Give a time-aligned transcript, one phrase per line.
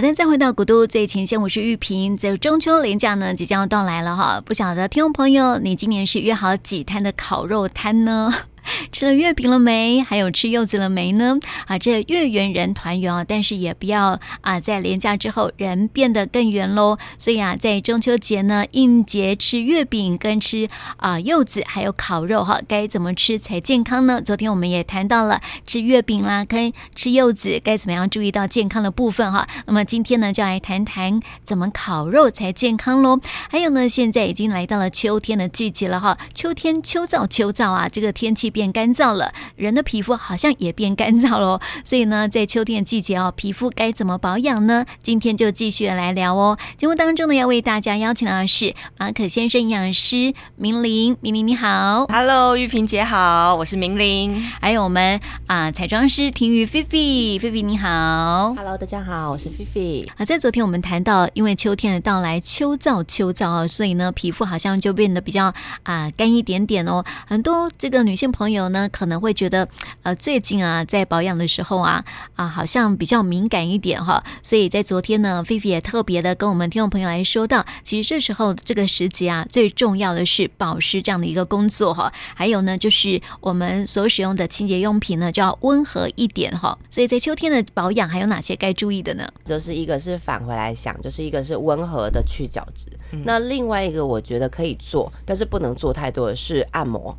[0.00, 2.16] 好的，再回到古都最前线，我是玉萍。
[2.16, 8.32] 在中秋连假呢，即将要到来了哈，不晓得听众朋友，你今年是约好几摊的烤肉摊呢？
[8.92, 10.02] 吃了月饼了没？
[10.02, 11.38] 还有吃柚子了没呢？
[11.66, 16.98] 啊，这月圆人团圆啊，但是也不要啊，在连假之后人变得更圆喽。
[17.18, 24.20] 所以啊，在中秋节呢，应节吃月饼跟吃啊柚子，还有烤肉哈，该怎么吃才健康呢？
[24.20, 29.48] 昨天我们也谈到了吃月饼啦，跟吃柚子该怎么样注意到健康的部分哈。
[29.66, 33.18] 那么今天呢，就来谈谈怎么烤肉才健康喽。
[33.50, 38.49] 还有呢，现在已经来到了秋天的季节了哈，秋天秋燥秋燥啊，这个天气。
[38.50, 44.84] 变干燥了，人的皮肤好像也变干燥了，所以呢，在秋天的季节哦，皮肤该怎么保养呢？
[45.02, 46.58] 今天就继续来聊哦。
[46.76, 60.06] 节目当中呢，要为大家邀请到的是马可先生营养师明玲，明玲你好，Hello，玉萍姐好，我是明玲，还有我们啊彩妆师婷瑜菲菲，菲菲你好，Hello，大家好，我是菲菲。
[60.16, 65.52] 啊，在昨天我们谈到，因为秋天的到来，秋燥秋燥哦，所以呢，皮肤好像就变得比较
[65.84, 68.39] 啊干一点点哦，很多这个女性朋友。
[68.40, 69.68] 朋友呢可能会觉得，
[70.02, 72.02] 呃，最近啊，在保养的时候啊，
[72.36, 74.24] 啊，好像比较敏感一点哈。
[74.42, 82.10] 所以在昨天呢，菲菲也特别的跟我们听众朋友来说到，其实这时候这个时节啊，最重要的是保湿这样的一个工作哈。
[82.34, 86.78] 还有呢，就是我们所使用的清洁用品呢，就要温和一点哈。
[86.88, 89.30] 所以在秋天的保养还有哪些该注意的呢？
[89.44, 92.86] 就是一个是返回来想，就是一个是温和的去角质。
[93.12, 97.14] 嗯、那另外一个我觉得可以做，但是不能做太多的是按摩。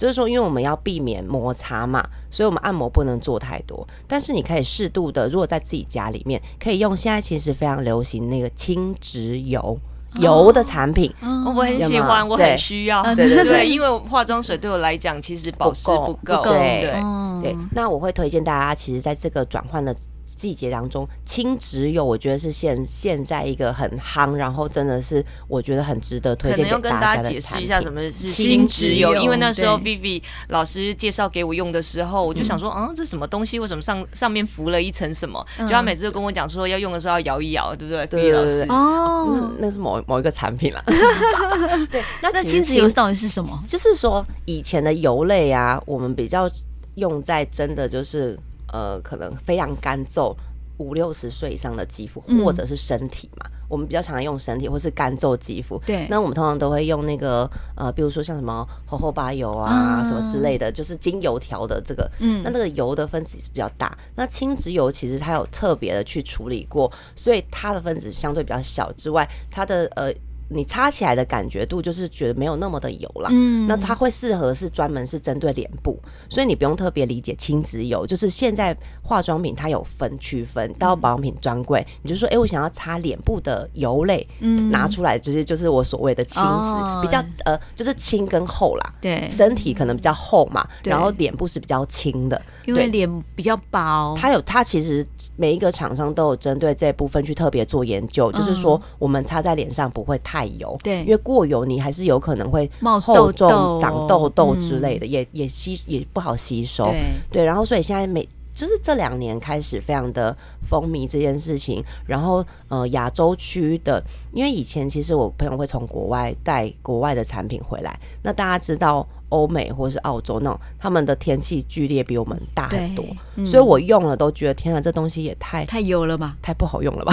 [0.00, 3.86] 就是说，因为我们要避免摩擦嘛，所以我们按摩不能做太多。
[4.08, 9.78] 但是你可以适度的，如果在自己家里面，可以用现在其实非常流行那个轻脂油
[10.14, 13.02] 油的产品，哦、我很喜欢，我很需要。
[13.14, 16.42] 对对对，因为化妆水对我来讲其实保湿不够。
[16.44, 17.02] 对对
[17.42, 19.94] 对，那我会推荐大家，其实在这个转换的。
[20.36, 26.90] 季节当中，亲脂油我觉得是现现在一个很夯，然后真的是我觉得很值得推荐给大家的产品。
[26.90, 33.58] 可能要跟大家解释一下什么是亲脂油，因为那时候 Vivi 老师介绍给我用的时候，我就想说，嗯，这什么东西？
[33.58, 35.44] 为什么上上面浮了一层什么？
[35.58, 38.06] 就他每次都跟我讲说，要用的时候要摇一摇，对不对？
[38.06, 38.66] 对对对。
[38.68, 40.82] 哦，那是某某一个产品了。
[41.90, 43.64] 对，那这亲脂油到底是什么？
[43.66, 46.50] 就是说以前的油类啊，我们比较
[46.94, 48.38] 用在真的就是。
[48.72, 50.36] 呃，可能非常干皱，
[50.78, 55.80] 五六十岁以上的肌肤，或者是身体嘛，嗯、我们比较常用身体，或是干皱肌肤。
[55.84, 62.10] 对，那我们通常都会用那个呃，比如说像什么荷荷巴油啊，啊什么之类的，就是精油调的这个。
[62.18, 63.96] 嗯，那那个油的分子是比较大。
[64.14, 70.12] 那轻脂油其实它有特别的去处理过，所以它的分子相对比较小之外，它的呃。
[70.52, 75.96] 你擦起来的感觉度就是觉得没有那么的油啦，嗯，那它会适合是专门是针对脸部，
[76.28, 95.06] 所以你不用特别理解轻脂油，就是现在化妆品它有分区分，到保养品专柜，你就说，哎、欸，我想要擦脸部的油类，嗯，拿出来直接就是我所谓的轻脂，哦、比较呃就是轻跟厚啦，对，身体可能比较厚嘛，然后脸部是比较轻的，因为脸比较薄，它有它其实
[95.36, 100.39] 每一个厂商都有针对这部分去特别做研究，就是说我们擦在脸上不会太。
[100.40, 106.86] 太油，对，因为过油你还是有可能会冒厚重、痘痘长痘痘之类的，嗯、也也吸也不好吸收。
[106.86, 110.34] 对，对，然后所以现在每就是这两年开始非常的
[110.66, 111.84] 风靡这件事情。
[112.06, 114.02] 然后呃，亚洲区的，
[114.32, 119.06] 因为以前其实我朋友会从国外带国外的产品回来，那大家知道。
[119.30, 123.04] 欧美或是澳洲那种，他们的天气剧烈比我们大很多，
[123.34, 127.12] 嗯、所以我用了都觉得天啊，这东西也太太油了吧，太不好用了吧，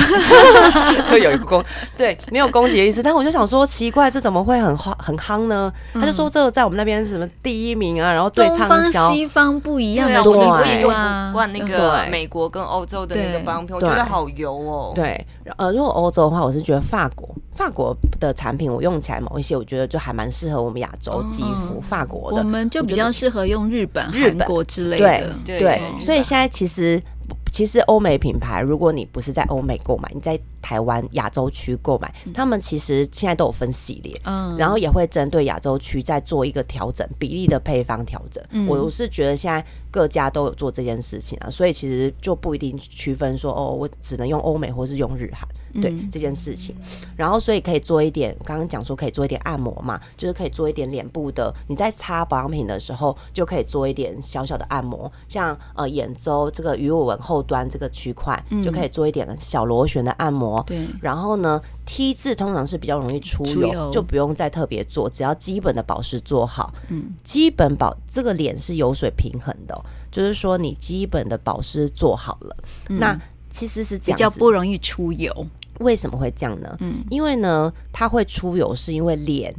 [1.09, 1.63] 就有一个攻
[1.97, 5.71] 对没有攻击的意思，但我就想说奇怪，这怎么会很夯很夯呢？
[5.93, 14.91] 嗯、他就说这个在我们那边是什么第一名啊，然后最畅销，东方西方不一样的，对啊，我也用不惯那个美国跟欧洲的那个保养品，我觉得好油哦。
[14.95, 15.25] 对，
[15.57, 22.37] 呃，如果欧洲的话，我是觉得法国法国的产品我用起来某一些，我觉得就还蛮适合我们亚洲肌肤，法、国的。
[22.37, 27.01] 我们就比较适合用日本、韩国之类的，对对，所以现在其实
[27.51, 38.67] 其实欧美品牌，如果你不是在欧美购买，你在台湾亚洲区购买，他们其实现在都有分系列，嗯，然后也会针对亚洲区再做一个调整比例的配方调整。
[38.67, 39.65] 我是觉得现在
[39.97, 45.47] 各家都有做这件事情啊，所以其实就不一定区分说哦，我只能用欧美或是用日韩。
[45.79, 46.75] 对这件事情，
[47.15, 51.53] 然后所以可以做一点，刚刚讲说可以做一点按摩嘛，就是可以做一点脸部的。
[51.67, 60.63] 你在擦保养品的时候，就可以做一点小小的按摩，像呃眼周这个鱼尾纹后端这个区块，就可以做一点小螺旋的按摩。
[60.65, 66.73] 对，然后呢，T 字通常是比较容易出油，就不用再特别做，只要基本的保湿做好。
[66.87, 69.79] 嗯，基本保这个脸是油水平衡的，
[70.11, 72.57] 就是说你基本的保湿做好了，
[72.87, 73.19] 那。
[73.49, 75.33] 其实是比较不容易出油。
[75.79, 76.77] 为什么会这样呢？
[76.79, 79.55] 嗯，因为呢，它会出油是因为脸。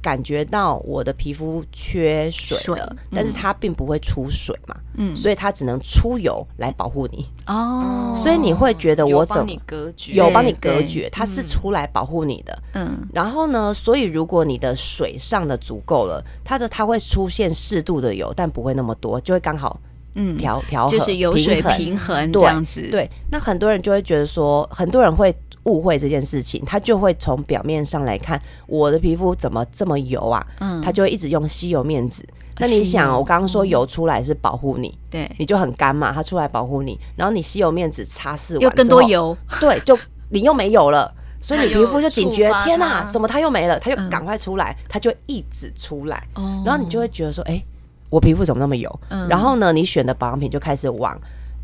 [0.00, 7.26] 感觉到我的皮肤缺水了，水嗯、但是它并不会出水嘛，嗯，所以它只能出油来保护你。
[7.46, 19.80] 哦，所以你会觉得我怎么有帮你隔绝，有帮你隔绝，它是出来保护你的，嗯，然后呢，所以如果你的水上的足够了，它的它会出现适度的油，但不会那么多，就会刚好
[20.14, 25.34] 嗯调调和就是油水平衡这样子，对，对，那很多人就会觉得说，很多人会。
[25.64, 30.46] 误会这件事情，他就会从表面上来看我的皮肤怎么这么油啊？
[30.60, 32.26] 嗯，他就会一直用吸油面纸。
[32.58, 39.98] 那你想，我刚刚说油出来是保护你，对，你就很干嘛，它出来保护你，然后你吸油面纸擦拭完，又更多油，对，就
[40.30, 43.78] 你又没有了，所以你皮肤就警觉，天哪，怎么它又没了？
[43.78, 46.26] 它就赶快出来，它就一直出来，
[46.64, 47.62] 然后你就会觉得说，哎，
[48.10, 49.00] 我皮肤怎么那么油？
[49.28, 51.18] 然后呢，你选的保养品就开始往。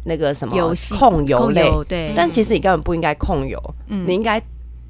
[0.06, 0.54] 那个什么
[0.98, 4.38] 控油类，对，但其实你根本不应该控油，嗯，你应该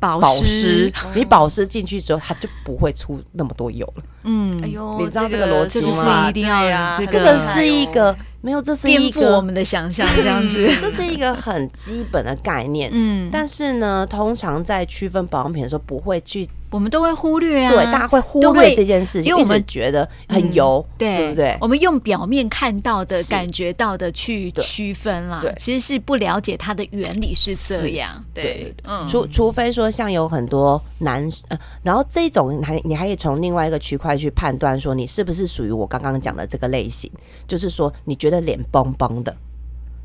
[0.00, 0.92] 保湿。
[1.14, 4.02] 你保湿进去之后，它就不会出那么多油了。
[4.24, 6.28] 嗯，哎呦，你知道这个逻辑吗？
[6.28, 8.12] 一定要呀，这个是一个
[8.44, 12.90] 没有，这是一个我们的想象， 这样子，这是一个很基本的概念。
[12.92, 16.46] 嗯，但是呢，通常在区分保养品的时候，不会去。
[16.70, 21.56] 我们都会忽略啊，对，大家会忽略这件事情，因为我们觉得很油，对，对不对？
[21.60, 37.08] 我们用表面看到的、感觉到的去区分啦，对，其实是不了解它的原理是这样，对，嗯，除除非说像有很多男呃，然后这种还你还可以从另外一个区块去判断说你是不是属于我刚刚讲的这个类型，
[37.46, 39.36] 就是说你觉得脸绷绷的，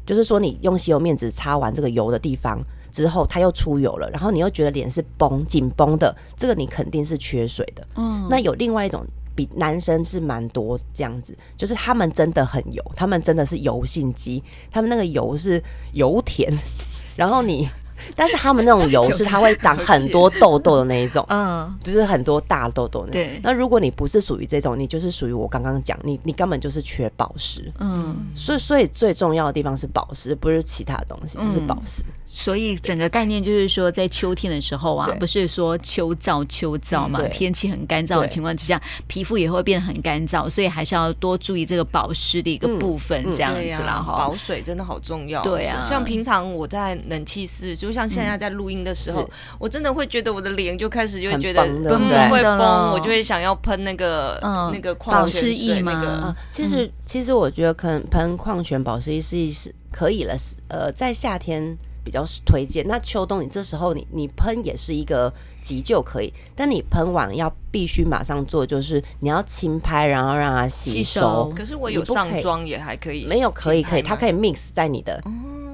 [0.06, 2.60] 就是说你用吸油面纸擦完这个油的地方。
[2.92, 7.88] 之后它又出油了，然后你又觉得脸是绷紧绷的，这个你肯定是缺水的。
[7.96, 9.06] 嗯，那有另外一种
[9.36, 16.52] 比男生是蛮多这样子，就是他们真的很油，他们真的是油性肌，他们那个油是油田，
[17.16, 17.70] 然后你。
[18.16, 23.14] 但是他们那种油 是它会长很多痘痘的那一种，嗯，就是很多大痘痘那种。
[23.14, 27.72] 对，那如果你不是属于这种，你就是属于我刚刚讲，你你根本就是缺保湿。
[27.80, 32.04] 嗯，所以所以最重要的地方是保湿，不是其他东西，就是保湿。
[32.32, 44.02] 所以整个概念就是说，在秋天的时候啊，不是说秋燥秋燥嘛，天气很干燥的情况之下，皮肤也会变得很干燥，所以还是要多注意这个保湿的一个部分，这样子啦。
[44.02, 45.44] 哈，保水真的好重要。
[45.44, 47.90] 对啊，像平常我在冷气室就。
[47.92, 49.28] 像现在在录音的时候，
[49.58, 54.40] 我真的会觉得我的脸就开始就会觉得绷会绷，我就会想要喷那个
[54.72, 56.36] 那个矿泉水那个。
[56.52, 60.38] 其实其实我觉得可能喷矿泉保湿液是是可以了，
[60.68, 62.86] 呃，在夏天比较推荐。
[62.88, 65.32] 那秋冬你这时候你你喷也是一个
[65.62, 71.52] 急救可以，但你喷完要必须马上做，就是你要轻拍，然后让它吸收。
[71.56, 75.22] 可是我有上妆也还可以，没有可以可以，它可以 mix 在你的。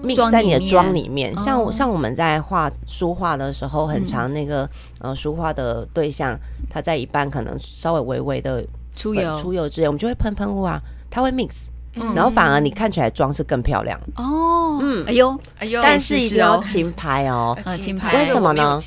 [0.04, 4.70] mix 在你的妆里面，像我像我们在画书画的时候，很长那个
[5.00, 6.38] 呃书画的对象，
[6.70, 8.64] 他在一半可能稍微微微的
[8.96, 10.80] 出油出油之类，我们就会喷喷雾啊，
[11.10, 11.70] 它会 mix，
[12.14, 14.80] 然后反而你看起来妆是更漂亮哦。
[14.82, 18.18] 嗯，哎呦哎呦，但是一定要轻拍哦，轻拍。
[18.18, 18.78] 为什么呢？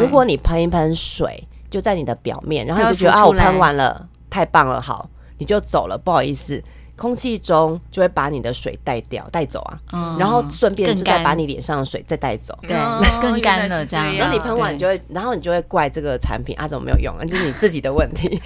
[0.00, 5.08] 如果你喷一喷水就在你的表面，然后你就觉得啊，我喷完了，太棒了，好，
[5.38, 6.62] 你就走了，不好意思。
[6.96, 12.76] 空气中就会把你的水带掉、带走啊，嗯、然后顺便就再把你脸上的水再带走，对，
[13.20, 14.14] 更干了这样。
[14.16, 17.24] 然后你喷完，你就会，然后你就会怪这个产品啊，怎么没有用啊？
[17.26, 18.40] 就是你自己的问题。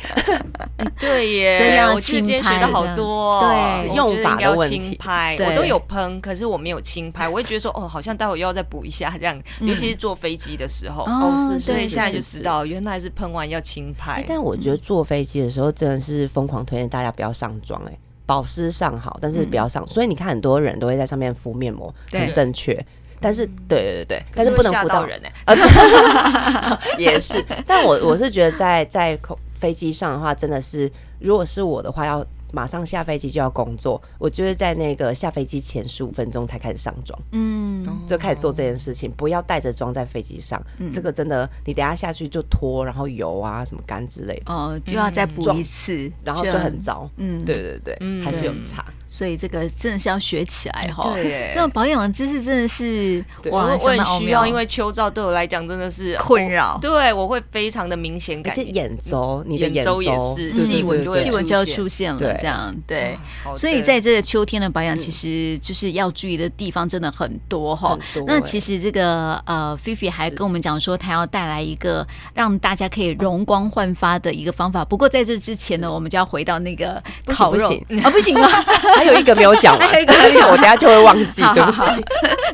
[0.98, 4.80] 对耶，所以要轻拍，学的好多，对，用法的问题。
[4.80, 11.04] 轻拍，我都有喷，可是我没有轻拍，我会觉得说，哦，好像待会又要再补一下这样，尤其是坐飞机的时候。
[11.04, 14.24] 哦，是，所以现在就知道，原来是喷完要轻拍。
[14.26, 17.98] 但我觉得坐飞机的时候真的是疯狂推荐大家不要上妆，哎。
[18.28, 22.78] 保湿上好，但是不要上，所以你看很多人都会在上面敷面膜，很正确。
[23.20, 25.56] 但是，对对对，但是不能敷到人哎，
[26.98, 27.42] 也是。
[27.66, 32.24] 但我我是觉得在在空飞机上的话，真的是，如果是我的话要。
[32.52, 48.84] 马上下飞机就要工作，我就是在那个下飞机前十五分钟才开始上妆，嗯，就开始做这件事情，不要带着妆在飞机上，嗯、这个真的，你等下下去就脱，然后油啊什么干之类的，哦，就要再补一次，嗯、然后就很糟，嗯，对对对，嗯、还是有差。
[49.10, 63.18] 所以这个真的是要学起来哈，对，这种保养的知识真的是哇，我很需要，因为秋燥对我来讲真的是困扰，对我会非常的明显感，而且眼周，你的眼周也是细纹就会细纹就要出现了，这样对，
[63.54, 67.98] 所以在这个秋天的保养，其实就是要注意的地方真的很多哈。
[68.26, 74.84] 那其实这个呃，菲菲还跟我们讲说，她要带来一个让大家可以容光焕发的一个方法。
[74.84, 77.68] 不过在这之前呢，我们就要回到那个烤肉
[78.02, 78.48] 啊，不行啊。
[78.96, 81.80] 还有一个没有讲完，还有一个我等下就会忘记， 对不起。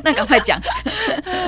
[0.03, 0.59] 那赶快讲。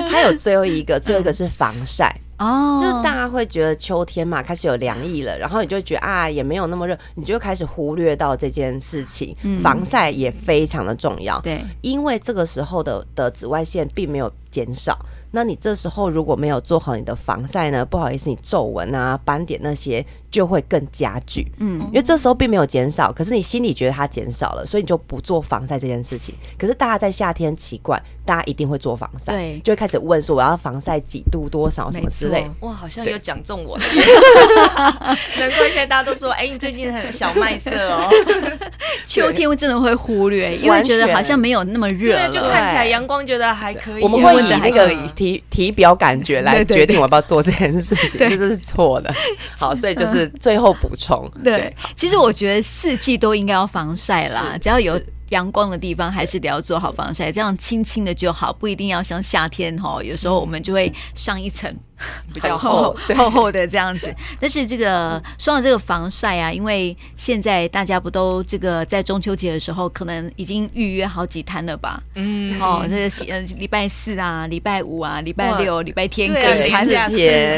[0.08, 2.14] 还有最后一个，最后一个是防晒。
[2.38, 9.36] 哦，就是大家会觉得秋天嘛，开始有凉意了，然后你就觉得啊，也没有那么热，你就开始忽略到这件事情。
[9.42, 14.98] 嗯、防晒也非常的重要，对，因为这个时候的的紫外线并没有减少。
[15.30, 17.84] 那你这时候如果没有做好你的防晒呢？
[17.84, 21.46] 不好意思，你皱纹啊、斑点那些就会更加剧。
[21.58, 26.34] 嗯，因为这时候并没有减少，可是你心里觉得它减少了，所以你就不做防晒这件事情。
[26.58, 32.50] 可是大家在夏天奇怪，大家一定会做防晒，对，就会开始问说我要防晒几度、多少什么之类。
[32.60, 33.84] 哇，好像又讲中我了，
[35.38, 38.08] 难怪现在大家都说，哎、欸，你最近很小麦色哦。
[39.06, 44.02] 秋天真的会忽略，因为觉得好像没有那么热，对，就看起来阳光觉得还可以。
[44.02, 49.12] 我们会以那个体体表感觉来决定我要不要做这件事情，这是错的。
[49.58, 51.30] 好，所以就是最后补充。
[51.42, 55.00] 对，其实我觉得四季都应该要防晒啦，只要有
[55.30, 61.74] 阳光的地方，还是得要做好防晒，这样轻轻的就好，不一定要像夏天哈，有时候我们就会上一层。
[62.32, 72.00] 比较厚厚厚的这样子， 但是这个说到这个防晒啊，因为现在大家不都这个在中秋节的时候，可能已经预约好几摊了吧？
[72.14, 76.94] 嗯，哦，这个呃礼拜四啊，礼拜五啊，礼拜六、礼拜天各一摊四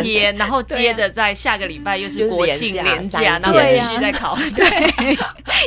[0.03, 5.19] 天，然后接着在下个礼拜又是国庆连假，然后继续在烤， 对，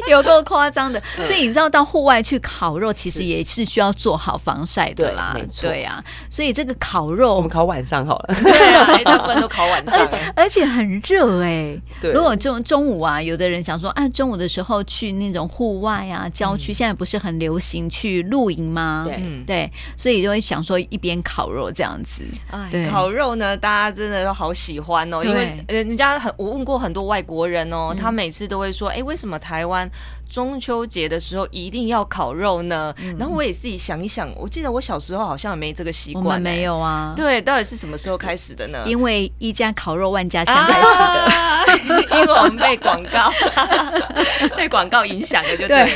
[0.10, 1.02] 有够夸张的。
[1.26, 6.04] 所以你知道到户外去烤肉，其实也是需要做好防晒的啦，对呀。
[6.30, 8.36] 所以这个烤肉，我们烤晚上好了。
[8.64, 11.78] 对，大部分都烤晚上，而且很热哎。
[12.02, 19.06] 对，如果中中午啊，有的人想说，啊，中午的时候去那种户外啊，郊区，现在不是很流行去露营吗？
[19.08, 22.24] 对，对，所以就会想说一边烤肉这样子。
[22.52, 29.90] 哎，烤肉呢，大家真的都好喜欢哦，因为人家很，我问过很多外国人哦，他每次都会说，哎，为什么台湾？
[30.34, 36.28] 中秋节的时候一定要烤肉呢，嗯、然后我也自己想一想，我记得我小时候好像也没这个习惯、欸。
[36.28, 37.14] 我们没有啊。
[37.16, 38.82] 对，到底是什么时候开始的呢？
[38.88, 41.66] 因为一家烤肉万家香开始的，啊、
[42.18, 43.32] 因为我们被广告
[44.58, 45.88] 被广告影响了，就对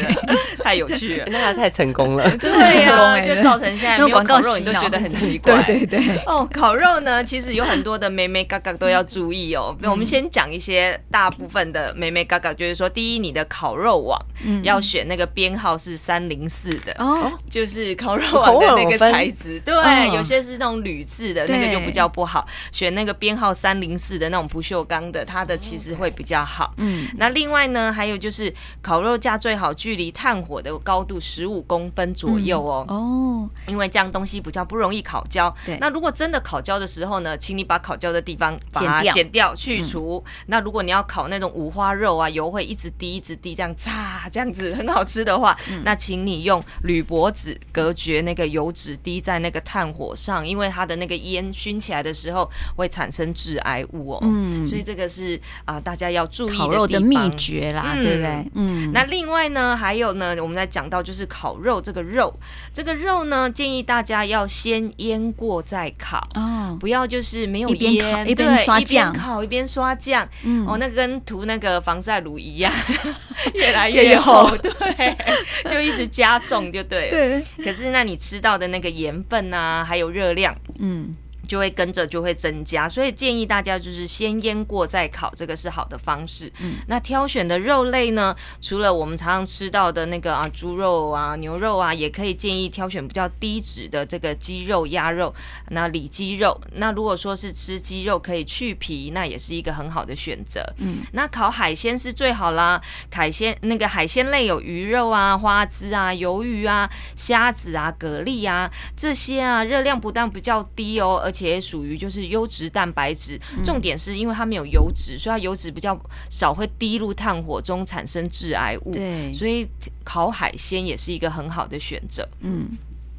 [0.64, 5.64] 太有趣了， 那他太成功了，对呀、啊，就造成现在没有烤肉你都觉得很奇怪。
[5.64, 6.16] 对对对。
[6.28, 9.76] 哦，烤肉呢，其实有很多的美眉嘎嘎都要注意哦。
[9.82, 14.22] 嗯、我们先讲一些大部分的美眉嘎嘎，就是说，第一，你的烤肉网。
[14.44, 22.48] 嗯，要选那个编号是三零四的哦，就是烤肉网的那个材质，对，有些是那种铝制的，那个就比较不好。
[22.72, 26.74] 选那个编号三零四的那种不锈钢的，它的其实会比较好。
[26.78, 32.86] 嗯，那另外呢，还有就是烤肉架最好距离炭火的高度十五公分左右哦。
[32.88, 35.54] 哦，因为这样东西比较不容易烤焦。
[35.66, 39.48] 对，那如果真的烤焦的时候呢，请你把烤焦的地方把它剪掉。
[39.56, 40.24] 去除。
[40.48, 43.74] 那如果你要烤那种五花肉啊，油会一直滴一直滴这样
[44.18, 44.30] 擦。
[44.30, 54.20] 这样子很好吃的话，嗯、那请你用铝箔纸隔绝那个油脂滴在那个炭火上，因为它的那个烟熏起来的时候会产生致癌物哦。
[54.22, 58.52] 嗯，所以这个是啊、呃，大家要注意的烤肉的秘诀啦，嗯、对不对？
[58.56, 58.92] 嗯。
[58.94, 62.34] 那另外呢，还有呢，我们在讲到就是烤肉这个肉，
[62.74, 72.72] 这个肉呢，建议大家要先腌过再烤哦，不要就是没有腌，一边烤一边刷酱，一边烤一边刷酱，嗯，哦，那跟涂那个防晒乳一样，
[73.54, 73.97] 越来越。
[74.18, 75.16] 后对，
[75.70, 77.12] 就一直加重就对了。
[77.12, 81.14] 对，可是那你吃到的那个盐分啊，还有热量，嗯。
[81.48, 86.52] 就会跟着就会增加，所以建议大家就是先腌过再烤，这个是好的方式。
[86.60, 95.34] 嗯，那挑选的肉类呢，除了我们常常吃到的那个啊猪肉啊牛肉啊，也可以建议挑选比较低脂的这个鸡肉、鸭肉，
[95.70, 96.60] 那里脊肉。
[96.74, 100.62] 那如果说是吃鸡肉可以去皮，那也是一个很好的选择。
[100.78, 118.94] 嗯，那烤海鲜是最好啦，海鲜那个海鲜类有鱼肉啊、花枝啊、鱿鱼啊、虾子啊、蛤蜊啊这些啊，热量不但比较低哦，而且且属于就是优质蛋白质，重点是因为它没有油脂，所以它油脂比较少，会滴入炭火中产生致癌物。
[118.94, 119.68] 对，所以
[120.04, 122.28] 烤海鲜也是一个很好的选择。
[122.42, 122.70] 嗯。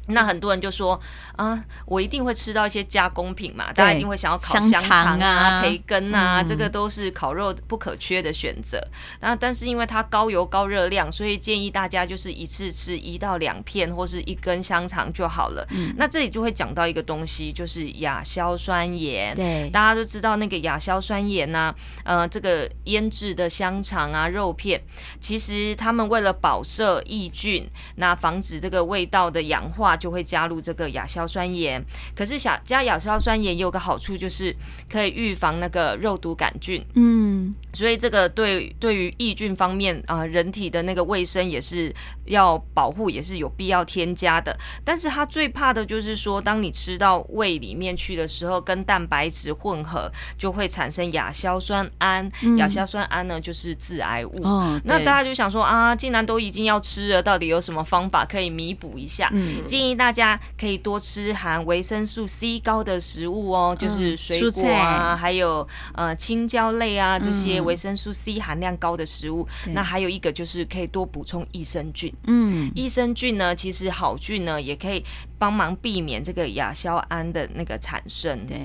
[0.09, 0.99] 那很多人就说
[1.35, 8.81] 啊，我一定会吃到一些加工品嘛，大家一定会想要烤香肠啊、培根啊，这个都是烤肉不可缺的选择。
[9.21, 15.67] 那但是因为它高油高热量，所以建议大家就是一次吃一到两片或是一根香肠就好了。
[15.97, 19.35] 那这里就会讲到一个东西，就是亚硝酸盐。
[19.35, 21.73] 对，大家都知道那个亚硝酸盐呐，
[22.03, 24.81] 呃，这个腌制的香肠啊、肉片，
[25.19, 29.98] 其实他们为了保色抑菌，那防止这个味道的氧化。
[29.99, 31.83] 就会加入这个亚硝酸盐，
[32.15, 34.55] 可是想加亚硝酸盐有个好处，就是
[34.89, 36.81] 可以预防那个肉毒杆菌。
[36.93, 41.93] 嗯，嗯，所以这个对对于抑菌方面啊、呃，人体的那个卫生也是
[42.25, 44.57] 要保护，也是有必要添加的。
[44.83, 52.29] 但是它最怕的就是说，当你吃到胃里面去的时候，跟蛋白质混合，就会产生亚硝酸胺。
[52.43, 54.43] 嗯、亚硝酸胺呢，就是致癌物。
[54.43, 59.29] 哦，那大家就想说啊，既然都已经要吃了，到底有什么方法可以弥补一下？
[59.31, 69.47] 嗯，建议大家可以多吃含维生素 C 高的食物哦，就是水果啊，还有呃青椒类啊这些维生素 C 含量高的食物。
[69.67, 72.13] 嗯、那还有一个就是可以多补充益生菌。
[72.25, 75.03] 嗯，益生菌呢，其实好菌呢也可以
[75.37, 78.45] 帮忙避免这个亚硝胺的那个产生。
[78.45, 78.57] 对。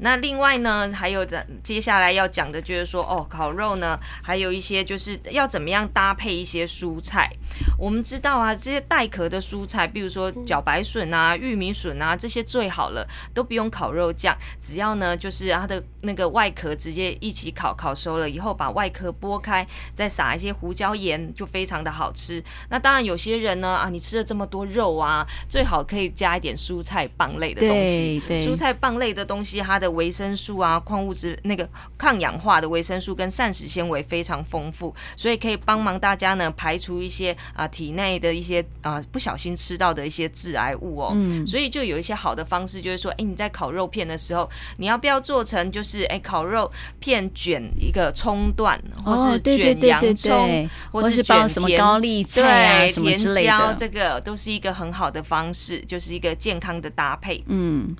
[0.00, 7.30] 那另外呢，还有的接下来要讲的就是说，哦，烤肉呢，还有一些就是要怎么样搭配一些蔬菜。
[7.78, 22.42] 我们知道啊，这些带壳的蔬菜，比如说茭白笋啊、玉米笋啊，这些最好了，都不用烤肉酱，只要呢就是它的那个外壳直接一起烤，烤熟了以后把外壳剥开，再撒一些胡椒盐，就非常的好吃。
[22.68, 28.22] 那当然有些人呢啊，你吃了这么多肉啊，最好可以加一点蔬菜棒类的东西。
[28.26, 31.68] 对，对蔬菜棒类的东西，它的维生素啊、矿物质、那个
[31.98, 41.12] 抗氧化的维生素跟膳食纤维非常丰富，所以可以帮忙大家呢排除一些啊体内的一些啊不小心吃到的一些致癌物哦。
[41.14, 57.42] 嗯，所以就有一些好的方式，就是说，哎，你在烤肉片的时候，你要不要做成就是哎烤肉片卷一个葱段，或是卷洋葱，或是卷什么高丽菜啊什么之类的，甜椒，这个都是一个很好的方式，就是一个健康的搭配。
[57.46, 57.96] 嗯。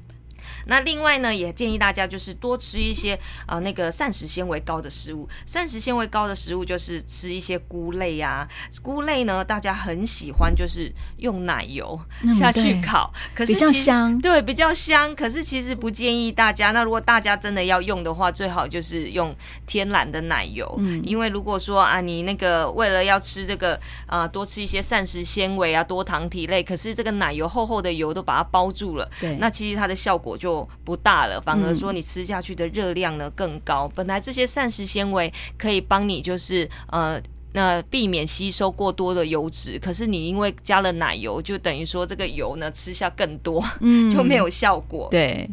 [0.67, 3.15] 那另外呢，也建议大家就是多吃一些
[3.47, 5.29] 啊、呃、那个膳食纤维高的食物。
[5.47, 8.49] 膳食纤维高的食物就是吃一些菇类呀、啊。
[8.83, 11.99] 菇类呢，大家很喜欢就是用奶油
[12.39, 15.15] 下去烤，嗯、可是其实比较香，对，比较香。
[15.15, 16.71] 可是其实不建议大家。
[16.73, 19.35] 那如果大家真的要用的话，最好就是用
[19.67, 20.75] 天然的奶油。
[20.79, 29.11] 嗯，因为如果说啊，你那个为了要吃这个啊，多吃一些膳食纤维啊，多糖体类，可是这个奶油厚厚的油都把它包住了。
[29.21, 30.50] 对，那其实它的效果就
[30.85, 33.87] 不大了，反而说你吃下去的热量呢更高。
[33.87, 37.21] 嗯、本来这些膳食纤维可以帮你就是呃
[37.53, 45.09] 那避免吸收过多的油脂，可是你因为加了奶油，就等于说这个油呢吃下更多，嗯， 就没有效果。
[45.11, 45.49] 对。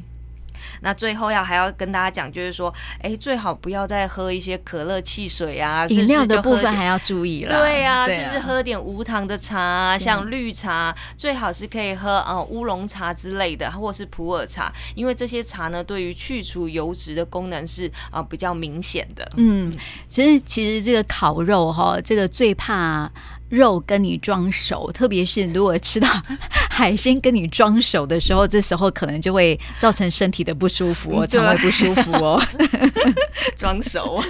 [0.81, 7.59] 那最后要还要跟大家讲，就是说，哎，最好不要再喝一些可乐、汽水啊，饮料的部分还要注意了。
[7.59, 19.29] 对呀、啊，是不是喝点无糖的茶，像绿茶，最好是可以喝啊乌龙茶之类的，或是普洱茶，因为这些茶呢，对于去除油脂的功能是啊比较明显的。
[19.37, 19.75] 嗯，
[20.09, 23.11] 其实其实这个烤肉哈，这个最怕。
[23.49, 26.09] 肉跟你装熟，特别是如果吃到
[26.77, 32.39] 海鲜跟你装熟的时候，这时候可能就会造成身体的不舒服哦，肠胃不舒服哦。
[33.57, 34.23] 装熟，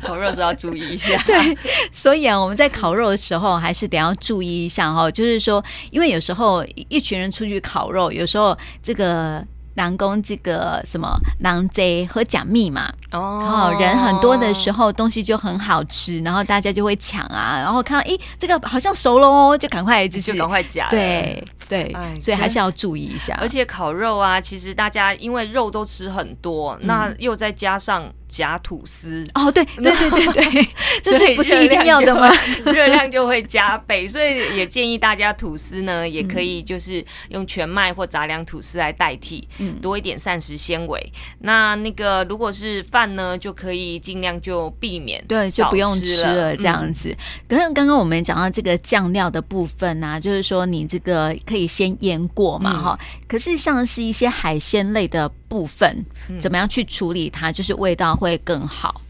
[0.00, 1.22] 烤肉时候要注意一下。
[1.26, 1.54] 对，
[1.92, 9.46] 所以啊，我们在烤肉的时候还是得要注意一下哈，就是说，因为有时候一群人出去烤肉，有时候这个。
[9.74, 23.36] 南宫这个什么狼贼和假蜜嘛，哦，人很多的时候东西就很好吃，然后大家就会抢啊，然后看到诶这个好像熟了哦，就赶快就是赶快夹，对对，哎、所以还是要注意一下。
[23.40, 28.12] 而且烤肉啊，其实大家因为肉都吃很多，嗯、那又再加上。
[28.34, 30.68] 夹吐司哦，对对对对对，
[31.02, 32.28] 这是不是一定要的吗？
[32.66, 41.12] 热量就会加倍，所以也建议大家吐司呢，也可以就是用全麦或杂粮吐司来代替，嗯，多一点膳食纤维。
[41.38, 47.16] 那那个如果是饭呢，就可以尽量就避免，对，就不用吃了这样子。
[47.48, 52.98] 可是刚刚我们讲到这个酱料的部分啊，就是说你这个可以先腌过嘛，哈。
[53.28, 55.30] 可是像是一些海鲜类的。
[55.54, 56.04] 部分
[56.40, 59.00] 怎么样去处理它，就是味道会更好。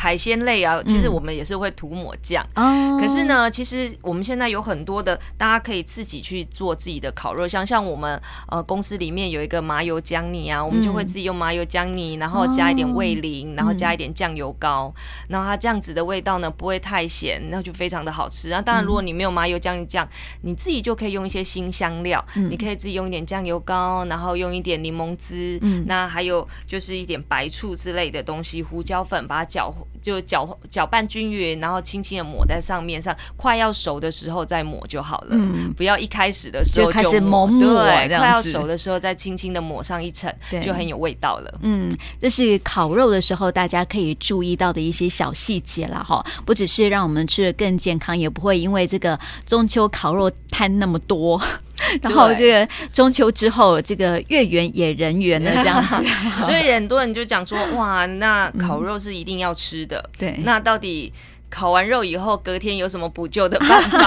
[0.00, 2.42] 海鲜类啊，其实我们也是会涂抹酱。
[2.54, 7.46] 哦、嗯，可是呢，其实我们现在有很多的，大家可以自己去做自己的烤肉。
[7.46, 14.90] 像像我们呃公司里面有一个麻油姜泥啊，我们就会自己用麻油姜泥，然后加一点味淋，然后加一点酱油膏，
[15.28, 18.48] 然后它这样子的味道呢不会太咸，那就非常的好吃。
[18.48, 20.08] 那当然，如果你没有麻油姜泥酱，
[20.40, 29.74] 你自己就可以用一些新香料，嗯、你可以自己用一点酱油膏，然后用一点柠檬汁，嗯，那还有就是一点白醋之类的东西，胡椒粉把它搅。
[30.00, 35.28] 就搅搅拌均匀，然后轻轻的抹在上面上，快要熟的时候再抹就好了。
[35.30, 41.58] 嗯，不要一开始的时候就，就开始抹抹，对，快要熟的时候再轻轻的抹上一层，就很有味道了。
[41.62, 46.24] 嗯，这是烤肉的时候大家可以注意到的一些小细节了哈。
[46.46, 51.40] 不只是让我们吃的更健康，也不会因为这个中秋烤肉摊那么多。
[52.02, 55.96] 然后这个中秋之后，这个月圆也人圆了，这样子。
[56.42, 59.98] 所以很多人就讲说，哇，那烤肉是一定要吃的。
[59.98, 61.12] 嗯、对，那到底？
[61.50, 63.98] 烤完肉以后，隔天有什么补救的办法？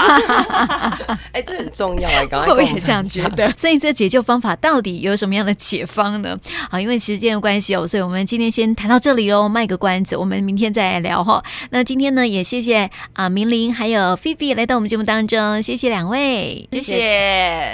[1.32, 3.48] 哎、欸，这很重要哎，刚刚我也这样觉得。
[3.56, 6.36] 所以这解救方法到底有什么样的解方呢？
[6.70, 11.42] 好，因为时间的关系哦，所以我们今天先谈到这里哦，卖个关子，我们明天再来聊哈。
[11.70, 17.72] 那今天呢，也谢谢啊明玲还有菲菲来到我们节目当中，谢谢两位，谢谢。